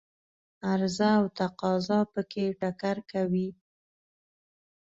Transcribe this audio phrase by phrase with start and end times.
[0.71, 3.49] عرضه او تقاضا په کې ټکر کوي.